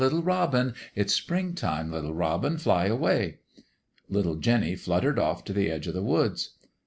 [0.01, 1.91] Little robin 1 It's spring time!
[1.91, 3.37] Little robin, fly away!'"
[4.09, 6.55] Little Jinny fluttered off t' the edge o' the woods.